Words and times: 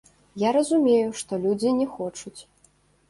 Я 0.43 0.49
разумею, 0.57 1.13
што 1.19 1.39
людзі 1.43 1.77
не 1.81 1.87
хочуць. 1.99 2.37